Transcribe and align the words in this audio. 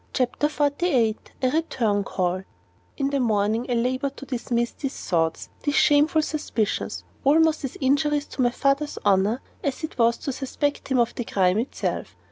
CHAPTER 0.13 0.47
XLVIII 0.49 1.15
A 1.43 1.49
RETURN 1.51 2.03
CALL 2.05 2.43
In 2.97 3.11
the 3.11 3.19
morning 3.19 3.67
I 3.69 3.75
labored 3.75 4.17
to 4.17 4.25
dismiss 4.25 4.71
these 4.71 4.97
thoughts, 4.97 5.49
these 5.61 5.75
shameful 5.75 6.23
suspicions, 6.23 7.03
almost 7.23 7.63
as 7.63 7.75
injurious 7.75 8.25
to 8.29 8.41
my 8.41 8.49
father's 8.49 8.97
honor 9.05 9.41
as 9.63 9.83
it 9.83 9.99
was 9.99 10.17
to 10.17 10.31
suspect 10.31 10.87
him 10.87 10.97
of 10.97 11.13
the 11.13 11.23
crime 11.23 11.59
itself. 11.59 12.15